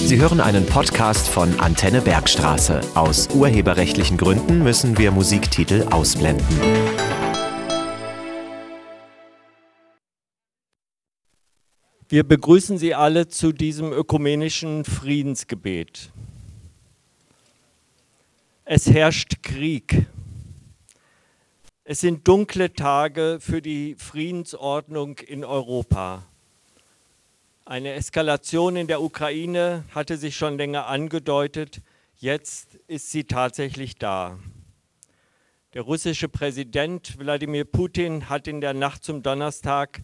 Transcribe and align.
Sie 0.00 0.20
hören 0.20 0.40
einen 0.40 0.64
Podcast 0.64 1.28
von 1.28 1.58
Antenne 1.58 2.00
Bergstraße. 2.00 2.80
Aus 2.94 3.28
urheberrechtlichen 3.34 4.16
Gründen 4.16 4.62
müssen 4.62 4.96
wir 4.96 5.10
Musiktitel 5.10 5.86
ausblenden. 5.90 6.46
Wir 12.08 12.22
begrüßen 12.22 12.78
Sie 12.78 12.94
alle 12.94 13.26
zu 13.26 13.52
diesem 13.52 13.92
ökumenischen 13.92 14.84
Friedensgebet. 14.84 16.10
Es 18.64 18.86
herrscht 18.86 19.42
Krieg. 19.42 20.06
Es 21.82 22.00
sind 22.00 22.26
dunkle 22.26 22.72
Tage 22.72 23.38
für 23.40 23.60
die 23.60 23.96
Friedensordnung 23.98 25.18
in 25.18 25.44
Europa. 25.44 26.24
Eine 27.68 27.92
Eskalation 27.92 28.76
in 28.76 28.86
der 28.86 29.02
Ukraine 29.02 29.84
hatte 29.94 30.16
sich 30.16 30.34
schon 30.38 30.56
länger 30.56 30.86
angedeutet. 30.86 31.82
Jetzt 32.16 32.76
ist 32.86 33.10
sie 33.10 33.24
tatsächlich 33.24 33.96
da. 33.96 34.38
Der 35.74 35.82
russische 35.82 36.30
Präsident 36.30 37.18
Wladimir 37.18 37.66
Putin 37.66 38.30
hat 38.30 38.48
in 38.48 38.62
der 38.62 38.72
Nacht 38.72 39.04
zum 39.04 39.22
Donnerstag 39.22 40.00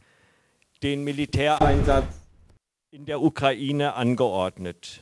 den 0.82 1.04
Militäreinsatz 1.04 2.04
in 2.90 3.06
der 3.06 3.22
Ukraine 3.22 3.94
angeordnet. 3.94 5.00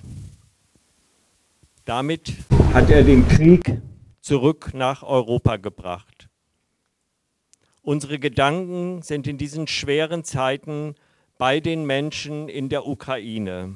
Damit 1.84 2.32
hat 2.72 2.90
er 2.90 3.02
den 3.02 3.26
Krieg 3.26 3.82
zurück 4.20 4.70
nach 4.72 5.02
Europa 5.02 5.56
gebracht. 5.56 6.28
Unsere 7.80 8.20
Gedanken 8.20 9.02
sind 9.02 9.26
in 9.26 9.36
diesen 9.36 9.66
schweren 9.66 10.22
Zeiten 10.22 10.94
bei 11.42 11.58
den 11.58 11.84
Menschen 11.86 12.48
in 12.48 12.68
der 12.68 12.86
Ukraine. 12.86 13.74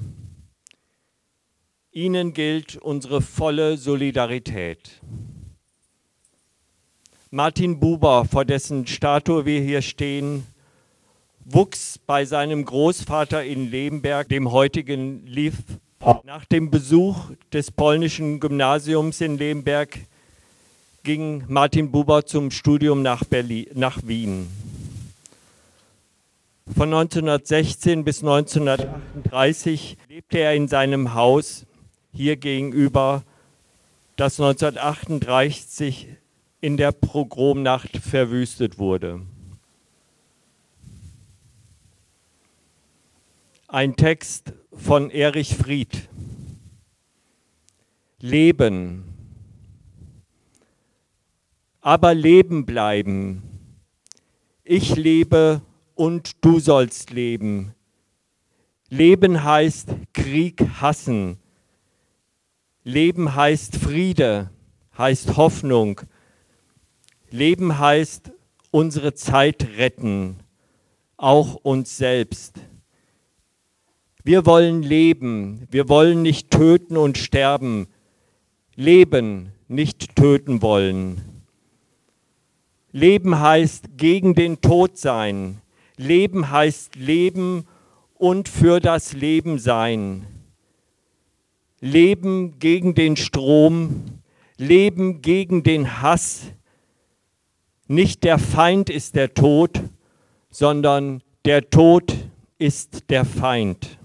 Ihnen 1.90 2.32
gilt 2.32 2.76
unsere 2.76 3.20
volle 3.20 3.76
Solidarität. 3.76 5.00
Martin 7.32 7.80
Buber, 7.80 8.24
vor 8.24 8.44
dessen 8.44 8.86
Statue 8.86 9.46
wir 9.46 9.60
hier 9.60 9.82
stehen, 9.82 10.46
wuchs 11.44 11.98
bei 11.98 12.24
seinem 12.24 12.64
Großvater 12.64 13.42
in 13.42 13.68
Lemberg, 13.68 14.28
dem 14.28 14.52
heutigen 14.52 15.26
Lviv. 15.26 15.56
Nach 16.22 16.44
dem 16.44 16.70
Besuch 16.70 17.32
des 17.52 17.72
polnischen 17.72 18.38
Gymnasiums 18.38 19.20
in 19.20 19.38
Lemberg 19.38 19.98
ging 21.02 21.42
Martin 21.48 21.90
Buber 21.90 22.24
zum 22.26 22.52
Studium 22.52 23.02
nach, 23.02 23.24
Berlin, 23.24 23.66
nach 23.74 23.98
Wien. 24.04 24.65
Von 26.68 26.92
1916 26.92 28.04
bis 28.04 28.22
1938 28.24 29.96
lebte 30.08 30.38
er 30.38 30.54
in 30.54 30.66
seinem 30.66 31.14
Haus 31.14 31.64
hier 32.12 32.36
gegenüber, 32.36 33.22
das 34.16 34.40
1938 34.40 36.08
in 36.60 36.76
der 36.76 36.90
Pogromnacht 36.90 37.98
verwüstet 37.98 38.78
wurde. 38.78 39.22
Ein 43.68 43.94
Text 43.94 44.52
von 44.72 45.10
Erich 45.10 45.54
Fried. 45.56 46.08
Leben. 48.18 49.04
Aber 51.80 52.12
leben 52.12 52.66
bleiben. 52.66 53.42
Ich 54.64 54.96
lebe 54.96 55.62
und 55.96 56.44
du 56.44 56.60
sollst 56.60 57.10
leben. 57.10 57.74
Leben 58.88 59.42
heißt 59.42 59.88
Krieg 60.12 60.60
hassen. 60.80 61.38
Leben 62.84 63.34
heißt 63.34 63.76
Friede, 63.76 64.50
heißt 64.96 65.36
Hoffnung. 65.36 66.02
Leben 67.30 67.80
heißt 67.80 68.30
unsere 68.70 69.14
Zeit 69.14 69.66
retten, 69.76 70.36
auch 71.16 71.56
uns 71.56 71.96
selbst. 71.96 72.60
Wir 74.22 74.46
wollen 74.46 74.82
leben, 74.82 75.66
wir 75.70 75.88
wollen 75.88 76.22
nicht 76.22 76.50
töten 76.50 76.96
und 76.96 77.18
sterben. 77.18 77.88
Leben, 78.76 79.52
nicht 79.66 80.14
töten 80.14 80.62
wollen. 80.62 81.42
Leben 82.92 83.40
heißt 83.40 83.96
gegen 83.96 84.34
den 84.34 84.60
Tod 84.60 84.96
sein. 84.96 85.60
Leben 85.96 86.50
heißt 86.50 86.96
Leben 86.96 87.66
und 88.14 88.48
für 88.48 88.80
das 88.80 89.12
Leben 89.12 89.58
sein. 89.58 90.26
Leben 91.80 92.58
gegen 92.58 92.94
den 92.94 93.16
Strom, 93.16 94.04
Leben 94.56 95.22
gegen 95.22 95.62
den 95.62 96.00
Hass. 96.00 96.52
Nicht 97.86 98.24
der 98.24 98.38
Feind 98.38 98.90
ist 98.90 99.14
der 99.14 99.34
Tod, 99.34 99.80
sondern 100.50 101.22
der 101.44 101.70
Tod 101.70 102.14
ist 102.58 103.10
der 103.10 103.24
Feind. 103.24 103.98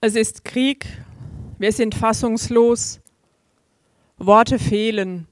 Es 0.00 0.14
ist 0.14 0.44
Krieg, 0.44 0.86
wir 1.58 1.72
sind 1.72 1.94
fassungslos, 1.94 3.00
Worte 4.18 4.58
fehlen. 4.58 5.26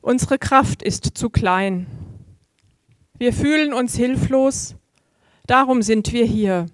Unsere 0.00 0.38
Kraft 0.38 0.82
ist 0.82 1.16
zu 1.16 1.30
klein. 1.30 1.86
Wir 3.18 3.32
fühlen 3.32 3.72
uns 3.72 3.96
hilflos, 3.96 4.76
darum 5.46 5.82
sind 5.82 6.12
wir 6.12 6.24
hier, 6.24 6.66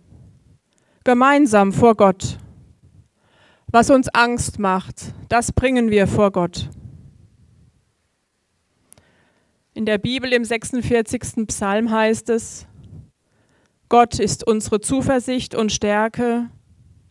gemeinsam 1.04 1.72
vor 1.72 1.94
Gott. 1.94 2.38
Was 3.68 3.88
uns 3.88 4.08
Angst 4.08 4.58
macht, 4.58 5.14
das 5.28 5.52
bringen 5.52 5.90
wir 5.90 6.06
vor 6.06 6.32
Gott. 6.32 6.68
In 9.74 9.86
der 9.86 9.98
Bibel 9.98 10.32
im 10.32 10.44
46. 10.44 11.46
Psalm 11.46 11.90
heißt 11.90 12.30
es, 12.30 12.66
Gott 13.88 14.18
ist 14.18 14.46
unsere 14.46 14.80
Zuversicht 14.80 15.54
und 15.54 15.72
Stärke, 15.72 16.50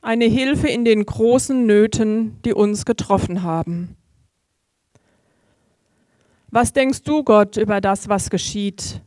eine 0.03 0.25
Hilfe 0.25 0.68
in 0.68 0.84
den 0.84 1.06
großen 1.06 1.66
Nöten, 1.66 2.38
die 2.44 2.53
uns 2.53 2.86
getroffen 2.86 3.41
haben. 3.41 3.96
Was 6.52 6.74
denkst 6.74 7.03
du, 7.03 7.24
Gott, 7.24 7.58
über 7.58 7.81
das, 7.81 8.09
was 8.09 8.30
geschieht 8.30 9.02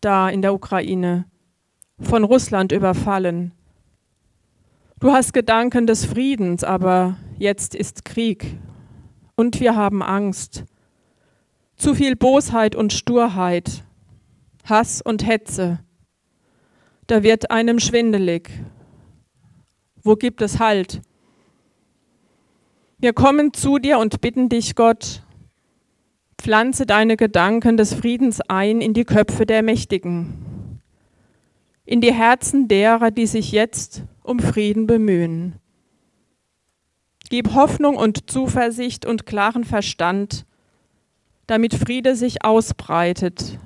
da 0.00 0.28
in 0.28 0.42
der 0.42 0.54
Ukraine, 0.54 1.24
von 1.98 2.22
Russland 2.22 2.70
überfallen? 2.70 3.52
Du 5.00 5.10
hast 5.10 5.32
Gedanken 5.32 5.86
des 5.86 6.04
Friedens, 6.04 6.62
aber 6.62 7.16
jetzt 7.38 7.74
ist 7.74 8.04
Krieg 8.04 8.58
und 9.36 9.58
wir 9.58 9.74
haben 9.74 10.02
Angst. 10.02 10.64
Zu 11.76 11.94
viel 11.94 12.14
Bosheit 12.14 12.74
und 12.74 12.92
Sturheit, 12.92 13.84
Hass 14.64 15.00
und 15.00 15.26
Hetze. 15.26 15.80
Da 17.06 17.22
wird 17.22 17.50
einem 17.50 17.78
schwindelig 17.78 18.50
wo 20.06 20.14
gibt 20.14 20.40
es 20.40 20.60
Halt? 20.60 21.02
Wir 22.98 23.12
kommen 23.12 23.52
zu 23.52 23.78
dir 23.78 23.98
und 23.98 24.20
bitten 24.20 24.48
dich, 24.48 24.74
Gott, 24.74 25.22
pflanze 26.38 26.86
deine 26.86 27.16
Gedanken 27.16 27.76
des 27.76 27.92
Friedens 27.92 28.40
ein 28.40 28.80
in 28.80 28.94
die 28.94 29.04
Köpfe 29.04 29.44
der 29.44 29.62
Mächtigen, 29.62 30.80
in 31.84 32.00
die 32.00 32.14
Herzen 32.14 32.68
derer, 32.68 33.10
die 33.10 33.26
sich 33.26 33.52
jetzt 33.52 34.04
um 34.22 34.38
Frieden 34.38 34.86
bemühen. 34.86 35.56
Gib 37.28 37.54
Hoffnung 37.54 37.96
und 37.96 38.30
Zuversicht 38.30 39.04
und 39.04 39.26
klaren 39.26 39.64
Verstand, 39.64 40.46
damit 41.48 41.74
Friede 41.74 42.14
sich 42.14 42.44
ausbreitet 42.44 43.58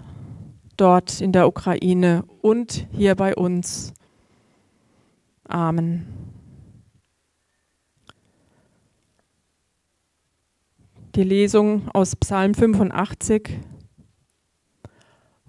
dort 0.77 1.21
in 1.21 1.33
der 1.33 1.47
Ukraine 1.47 2.25
und 2.41 2.89
hier 2.93 3.15
bei 3.15 3.37
uns. 3.37 3.93
Amen. 5.51 6.07
Die 11.17 11.25
Lesung 11.25 11.89
aus 11.89 12.15
Psalm 12.15 12.55
85. 12.55 13.59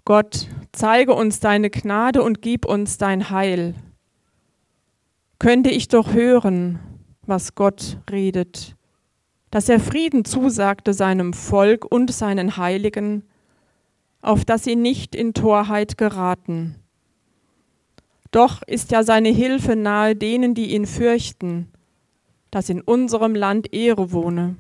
Gott, 0.03 0.48
zeige 0.71 1.13
uns 1.13 1.39
deine 1.39 1.69
Gnade 1.69 2.24
und 2.24 2.42
gib 2.42 2.65
uns 2.65 2.98
dein 2.98 3.30
Heil. 3.30 3.75
Könnte 5.38 5.69
ich 5.69 5.88
doch 5.88 6.13
hören, 6.13 6.80
was 7.27 7.53
Gott 7.53 8.00
redet, 8.09 8.75
dass 9.51 9.69
er 9.69 9.80
Frieden 9.80 10.25
zusagte 10.25 10.95
seinem 10.95 11.33
Volk 11.33 11.86
und 11.86 12.12
seinen 12.12 12.57
Heiligen, 12.57 13.21
auf 14.24 14.45
dass 14.45 14.63
sie 14.63 14.75
nicht 14.75 15.13
in 15.13 15.36
Torheit 15.36 16.00
geraten. 16.00 16.80
Doch 18.31 18.61
ist 18.63 18.91
ja 18.91 19.03
seine 19.03 19.29
Hilfe 19.29 19.75
nahe 19.75 20.15
denen, 20.15 20.53
die 20.53 20.73
ihn 20.73 20.87
fürchten, 20.87 21.69
dass 22.49 22.69
in 22.69 22.81
unserem 22.81 23.35
Land 23.35 23.73
Ehre 23.73 24.11
wohne. 24.11 24.55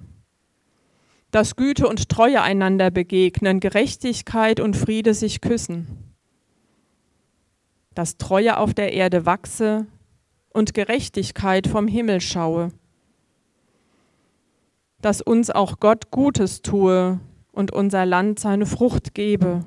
dass 1.31 1.55
Güte 1.55 1.87
und 1.87 2.09
Treue 2.09 2.41
einander 2.41 2.91
begegnen, 2.91 3.61
Gerechtigkeit 3.61 4.59
und 4.59 4.75
Friede 4.75 5.13
sich 5.13 5.39
küssen, 5.39 6.13
dass 7.95 8.17
Treue 8.17 8.57
auf 8.57 8.73
der 8.73 8.93
Erde 8.93 9.25
wachse 9.25 9.87
und 10.49 10.73
Gerechtigkeit 10.73 11.67
vom 11.67 11.87
Himmel 11.87 12.19
schaue, 12.19 12.71
dass 15.01 15.21
uns 15.21 15.49
auch 15.49 15.79
Gott 15.79 16.11
Gutes 16.11 16.61
tue 16.61 17.19
und 17.53 17.71
unser 17.71 18.05
Land 18.05 18.39
seine 18.39 18.65
Frucht 18.65 19.13
gebe, 19.13 19.63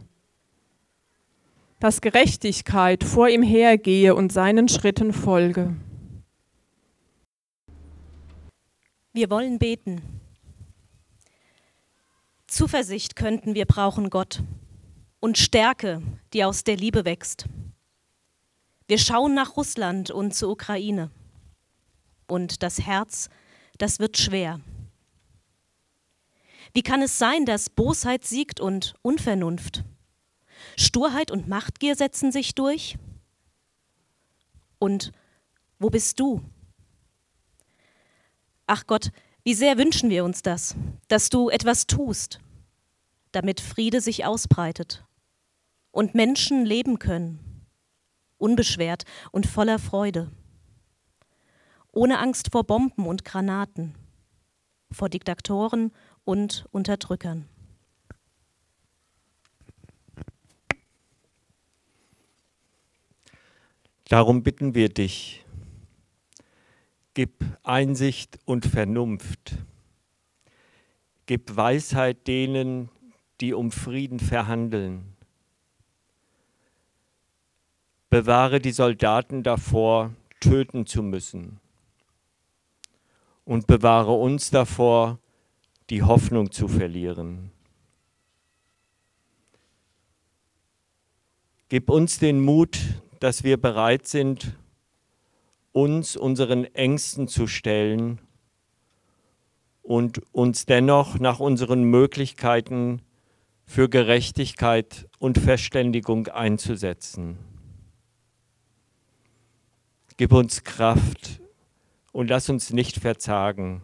dass 1.85 2.01
Gerechtigkeit 2.01 3.05
vor 3.05 3.29
ihm 3.29 3.43
hergehe 3.43 4.15
und 4.15 4.33
seinen 4.33 4.69
Schritten 4.69 5.13
folge. 5.13 5.77
Wir 9.13 9.29
wollen 9.29 9.59
beten. 9.59 10.01
Zuversicht 12.47 13.17
könnten 13.17 13.55
wir 13.55 13.67
brauchen, 13.67 14.09
Gott, 14.09 14.43
und 15.21 15.37
Stärke, 15.37 16.01
die 16.33 16.43
aus 16.43 16.65
der 16.65 16.79
Liebe 16.79 17.05
wächst. 17.05 17.45
Wir 18.89 18.97
schauen 18.97 19.35
nach 19.35 19.59
Russland 19.59 20.11
und 20.11 20.35
zur 20.35 20.53
Ukraine. 20.53 21.11
Und 22.27 22.63
das 22.63 22.81
Herz, 22.81 23.29
das 23.77 23.99
wird 23.99 24.17
schwer. 24.17 24.59
Wie 26.73 26.83
kann 26.83 27.03
es 27.03 27.19
sein, 27.19 27.45
dass 27.45 27.69
Bosheit 27.69 28.25
siegt 28.25 28.59
und 28.59 28.95
Unvernunft? 29.03 29.85
Sturheit 30.77 31.31
und 31.31 31.49
Machtgier 31.49 31.97
setzen 31.97 32.33
sich 32.33 32.55
durch? 32.55 32.97
Und 34.79 35.13
wo 35.79 35.91
bist 35.91 36.21
du? 36.21 36.43
Ach 38.67 38.87
Gott, 38.87 39.11
wie 39.43 39.55
sehr 39.55 39.77
wünschen 39.77 40.09
wir 40.11 40.25
uns 40.25 40.43
das, 40.43 40.75
dass 41.09 41.29
du 41.29 41.51
etwas 41.51 41.87
tust, 41.87 42.41
damit 43.33 43.61
Friede 43.61 44.01
sich 44.01 44.25
ausbreitet 44.25 45.05
und 45.91 46.15
Menschen 46.15 46.65
leben 46.65 46.99
können, 46.99 47.67
unbeschwert 48.39 49.05
und 49.33 49.47
voller 49.47 49.79
Freude, 49.79 50.31
ohne 51.93 52.19
Angst 52.19 52.51
vor 52.53 52.65
Bomben 52.65 53.07
und 53.07 53.25
Granaten, 53.25 53.95
vor 54.91 55.09
Diktatoren 55.09 55.93
und 56.25 56.67
Unterdrückern. 56.73 57.49
Darum 64.15 64.45
bitten 64.45 64.77
wir 64.77 64.91
dich, 64.91 65.45
gib 67.15 67.45
Einsicht 67.65 68.39
und 68.45 68.65
Vernunft, 68.65 69.57
gib 71.27 71.57
Weisheit 71.57 72.29
denen, 72.29 72.91
die 73.41 73.55
um 73.55 73.73
Frieden 73.73 74.21
verhandeln. 74.21 75.17
Bewahre 78.09 78.61
die 78.61 78.71
Soldaten 78.71 79.43
davor, 79.43 80.15
töten 80.39 80.87
zu 80.87 81.03
müssen. 81.03 81.59
Und 83.45 83.67
bewahre 83.67 84.13
uns 84.13 84.53
davor, 84.53 85.19
die 85.91 86.05
Hoffnung 86.05 86.53
zu 86.53 86.69
verlieren. 86.69 87.51
Gib 91.69 91.91
uns 91.91 92.21
den 92.21 92.39
Mut, 92.41 92.79
dass 93.21 93.45
wir 93.45 93.57
bereit 93.57 94.07
sind, 94.07 94.57
uns 95.73 96.17
unseren 96.17 96.65
Ängsten 96.75 97.29
zu 97.29 97.47
stellen 97.47 98.21
und 99.83 100.23
uns 100.33 100.67
dennoch 100.67 101.19
nach 101.19 101.41
unseren 101.41 101.85
Möglichkeiten 101.85 103.03
für 103.65 103.89
Gerechtigkeit 103.89 105.09
und 105.19 105.39
Verständigung 105.39 106.29
einzusetzen. 106.29 107.39
Gib 110.17 110.33
uns 110.33 110.63
Kraft 110.65 111.41
und 112.13 112.31
lass 112.31 112.49
uns 112.49 112.73
nicht 112.73 112.99
verzagen 112.99 113.83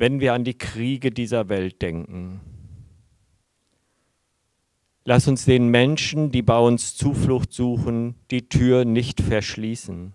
wenn 0.00 0.18
wir 0.18 0.32
an 0.32 0.44
die 0.44 0.56
Kriege 0.56 1.10
dieser 1.10 1.50
Welt 1.50 1.82
denken. 1.82 2.40
Lass 5.04 5.26
uns 5.28 5.44
den 5.46 5.68
Menschen, 5.68 6.30
die 6.30 6.42
bei 6.42 6.58
uns 6.58 6.94
Zuflucht 6.94 7.52
suchen, 7.52 8.14
die 8.30 8.48
Tür 8.48 8.84
nicht 8.84 9.20
verschließen. 9.20 10.12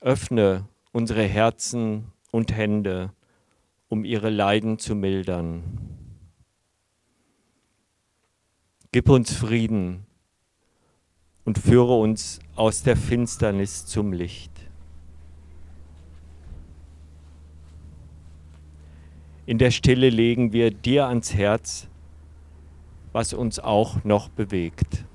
Öffne 0.00 0.68
unsere 0.92 1.22
Herzen 1.22 2.12
und 2.32 2.52
Hände, 2.56 3.12
um 3.88 4.04
ihre 4.04 4.30
Leiden 4.30 4.78
zu 4.78 4.94
mildern. 4.94 5.62
Gib 8.92 9.08
uns 9.08 9.32
Frieden 9.32 10.06
und 11.44 11.58
führe 11.58 11.98
uns 11.98 12.40
aus 12.56 12.82
der 12.82 12.96
Finsternis 12.96 13.86
zum 13.86 14.12
Licht. 14.12 14.52
In 19.44 19.58
der 19.58 19.70
Stille 19.70 20.10
legen 20.10 20.52
wir 20.52 20.72
dir 20.72 21.06
ans 21.06 21.34
Herz, 21.34 21.88
was 23.16 23.32
uns 23.32 23.58
auch 23.58 24.04
noch 24.04 24.28
bewegt. 24.28 25.06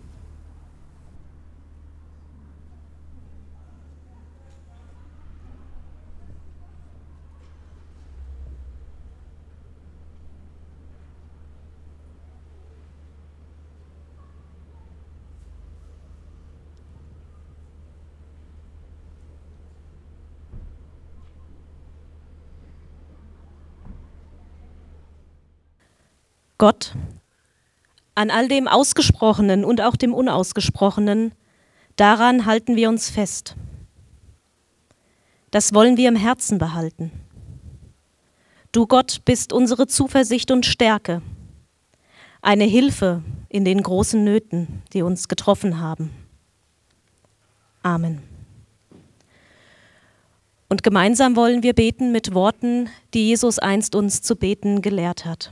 Gott, 26.57 26.95
an 28.21 28.29
all 28.29 28.47
dem 28.47 28.67
Ausgesprochenen 28.67 29.65
und 29.65 29.81
auch 29.81 29.95
dem 29.95 30.13
Unausgesprochenen, 30.13 31.33
daran 31.95 32.45
halten 32.45 32.75
wir 32.75 32.87
uns 32.87 33.09
fest. 33.09 33.55
Das 35.49 35.73
wollen 35.73 35.97
wir 35.97 36.07
im 36.07 36.15
Herzen 36.15 36.59
behalten. 36.59 37.11
Du 38.71 38.85
Gott 38.85 39.21
bist 39.25 39.51
unsere 39.51 39.87
Zuversicht 39.87 40.51
und 40.51 40.67
Stärke, 40.67 41.23
eine 42.43 42.65
Hilfe 42.65 43.23
in 43.49 43.65
den 43.65 43.81
großen 43.81 44.23
Nöten, 44.23 44.83
die 44.93 45.01
uns 45.01 45.27
getroffen 45.27 45.79
haben. 45.79 46.11
Amen. 47.81 48.21
Und 50.69 50.83
gemeinsam 50.83 51.35
wollen 51.35 51.63
wir 51.63 51.73
beten 51.73 52.11
mit 52.11 52.35
Worten, 52.35 52.87
die 53.15 53.29
Jesus 53.29 53.57
einst 53.57 53.95
uns 53.95 54.21
zu 54.21 54.35
beten 54.35 54.83
gelehrt 54.83 55.25
hat. 55.25 55.51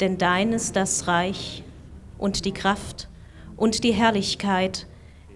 denn 0.00 0.18
dein 0.18 0.52
ist 0.52 0.76
das 0.76 1.08
Reich 1.08 1.62
und 2.18 2.44
die 2.44 2.52
Kraft 2.52 3.08
und 3.56 3.84
die 3.84 3.92
Herrlichkeit 3.92 4.86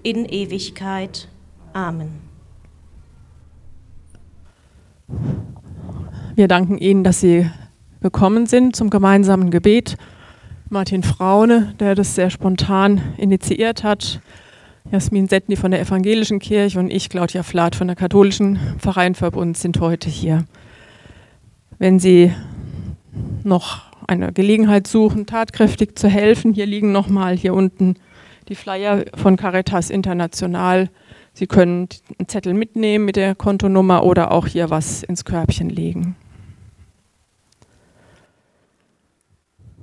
in 0.02 0.25
Ewigkeit. 0.25 1.29
Amen. 1.73 2.21
Wir 6.35 6.49
danken 6.49 6.79
Ihnen, 6.79 7.05
dass 7.05 7.21
Sie 7.21 7.50
gekommen 8.00 8.47
sind 8.47 8.76
zum 8.76 8.90
gemeinsamen 8.90 9.50
Gebet. 9.50 9.97
Martin 10.69 11.02
Fraune, 11.02 11.75
der 11.81 11.95
das 11.95 12.14
sehr 12.14 12.31
spontan 12.31 13.00
initiiert 13.17 13.83
hat, 13.83 14.21
Jasmin 14.90 15.29
Settni 15.29 15.57
von 15.57 15.71
der 15.71 15.81
Evangelischen 15.81 16.38
Kirche 16.38 16.79
und 16.79 16.90
ich, 16.90 17.11
Claudia 17.11 17.43
Flath 17.43 17.76
von 17.76 17.88
der 17.88 17.97
Katholischen 17.97 18.59
Vereinverbund, 18.79 19.57
sind 19.57 19.81
heute 19.81 20.09
hier. 20.09 20.45
Wenn 21.79 21.99
Sie 21.99 22.33
noch 23.45 23.89
eine 24.11 24.33
Gelegenheit 24.33 24.88
suchen, 24.88 25.25
tatkräftig 25.25 25.97
zu 25.97 26.09
helfen. 26.09 26.52
Hier 26.52 26.67
liegen 26.67 26.90
nochmal 26.90 27.37
hier 27.37 27.55
unten 27.55 27.95
die 28.49 28.57
Flyer 28.57 29.05
von 29.14 29.37
Caritas 29.37 29.88
International. 29.88 30.90
Sie 31.33 31.47
können 31.47 31.88
einen 32.19 32.29
Zettel 32.29 32.52
mitnehmen 32.52 33.05
mit 33.05 33.14
der 33.14 33.37
Kontonummer 33.37 34.02
oder 34.02 34.33
auch 34.33 34.49
hier 34.49 34.69
was 34.69 35.05
ins 35.05 35.25
Körbchen 35.25 35.71
legen. 35.71 36.17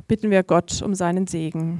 Bitten 0.09 0.29
wir 0.29 0.43
Gott 0.43 0.81
um 0.81 0.93
seinen 0.93 1.25
Segen. 1.27 1.79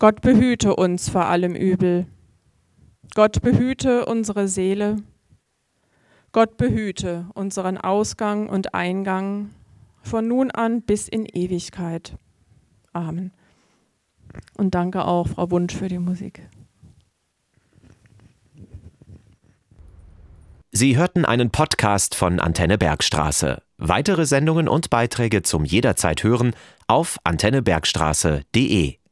Gott 0.00 0.20
behüte 0.20 0.74
uns 0.74 1.08
vor 1.08 1.26
allem 1.26 1.54
Übel. 1.54 2.06
Gott 3.14 3.40
behüte 3.40 4.04
unsere 4.06 4.48
Seele. 4.48 4.96
Gott 6.32 6.56
behüte 6.56 7.26
unseren 7.34 7.78
Ausgang 7.78 8.48
und 8.48 8.74
Eingang 8.74 9.50
von 10.02 10.28
nun 10.28 10.50
an 10.50 10.82
bis 10.82 11.08
in 11.08 11.26
Ewigkeit. 11.26 12.16
Amen. 12.92 13.32
Und 14.56 14.74
danke 14.74 15.04
auch, 15.04 15.28
Frau 15.28 15.50
Wunsch, 15.50 15.74
für 15.74 15.88
die 15.88 15.98
Musik. 15.98 16.42
Sie 20.74 20.96
hörten 20.96 21.26
einen 21.26 21.50
Podcast 21.50 22.14
von 22.14 22.40
Antenne 22.40 22.78
Bergstraße. 22.78 23.62
Weitere 23.76 24.24
Sendungen 24.24 24.68
und 24.68 24.88
Beiträge 24.88 25.42
zum 25.42 25.64
jederzeit 25.64 26.22
hören 26.22 26.54
auf 26.86 27.18
antennebergstraße.de. 27.24 28.96